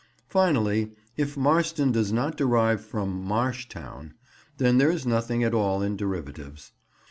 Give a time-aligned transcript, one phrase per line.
[0.29, 4.13] Finally, if "Marston" does not derive from "marshtown,"
[4.57, 6.71] then there is nothing at all in derivatives.